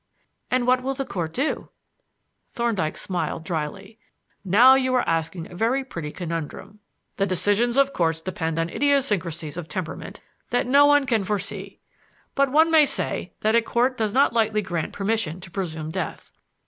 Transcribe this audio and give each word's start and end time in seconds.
"And 0.49 0.65
what 0.65 0.81
will 0.81 0.95
the 0.95 1.05
Court 1.05 1.31
do?" 1.31 1.69
Thorndyke 2.49 2.97
smiled 2.97 3.43
dryly. 3.43 3.99
"Now 4.43 4.73
you 4.73 4.95
are 4.95 5.07
asking 5.07 5.51
a 5.51 5.55
very 5.55 5.85
pretty 5.85 6.11
conundrum. 6.11 6.79
The 7.17 7.27
decisions 7.27 7.77
of 7.77 7.93
Courts 7.93 8.19
depend 8.19 8.57
on 8.57 8.67
idiosyncrasies 8.67 9.57
of 9.57 9.67
temperament 9.67 10.19
that 10.49 10.65
no 10.65 10.87
one 10.87 11.05
can 11.05 11.23
foresee. 11.23 11.77
But 12.33 12.51
one 12.51 12.71
may 12.71 12.87
say 12.87 13.33
that 13.41 13.55
a 13.55 13.61
Court 13.61 13.95
does 13.95 14.11
not 14.11 14.33
lightly 14.33 14.63
grant 14.63 14.91
permission 14.91 15.39
to 15.39 15.51
presume 15.51 15.91
death. 15.91 16.31